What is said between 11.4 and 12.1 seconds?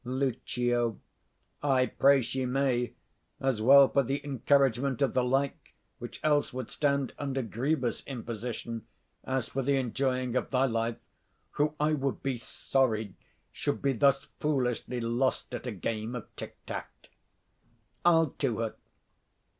who I